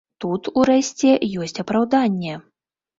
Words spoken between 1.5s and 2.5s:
апраўданне.